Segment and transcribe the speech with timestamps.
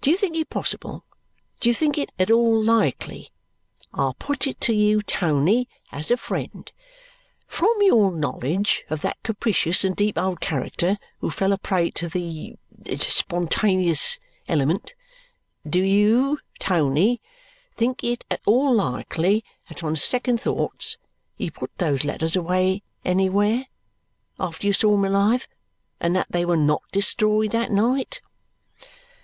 [0.00, 1.04] Do you think it possible,
[1.60, 3.30] do you think it at all likely
[3.92, 6.72] (I put it to you, Tony, as a friend),
[7.46, 12.08] from your knowledge of that capricious and deep old character who fell a prey to
[12.08, 12.56] the
[12.98, 14.92] spontaneous element,
[15.64, 17.20] do you, Tony,
[17.76, 20.96] think it at all likely that on second thoughts
[21.36, 23.66] he put those letters away anywhere,
[24.40, 25.46] after you saw him alive,
[26.00, 28.20] and that they were not destroyed that night?"